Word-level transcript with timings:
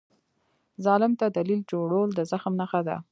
ظالم 0.85 1.11
ته 1.19 1.25
دلیل 1.37 1.61
جوړول 1.71 2.09
د 2.13 2.19
زخم 2.31 2.53
نښه 2.59 2.81
ده. 2.87 2.97